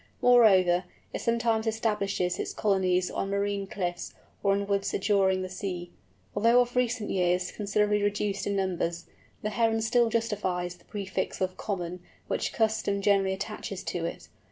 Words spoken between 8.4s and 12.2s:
in numbers, the Heron still justifies the prefix of "Common,"